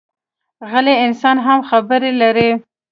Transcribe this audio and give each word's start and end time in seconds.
غلی 0.71 0.95
انسان 1.05 1.37
هم 1.45 1.59
خبرې 1.69 2.11
لري 2.21 2.49